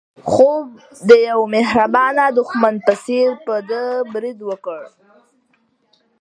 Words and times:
خوب 0.31 0.65
د 1.07 1.09
یو 1.29 1.39
مهربانه 1.55 2.25
دښمن 2.37 2.75
په 2.85 2.93
څېر 3.05 3.29
په 3.45 3.55
ده 3.69 3.83
برید 4.13 4.39
وکړ. 4.49 4.81